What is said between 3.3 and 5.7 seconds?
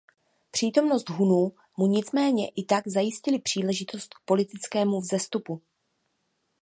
příležitost k politickému vzestupu.